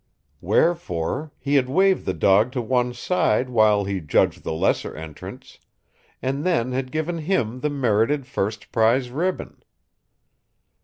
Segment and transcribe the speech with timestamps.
[0.41, 5.59] Wherefore, he had waved the dog to one side while he judged the lesser entrants,
[6.23, 9.61] and then had given him the merited first prize ribbon.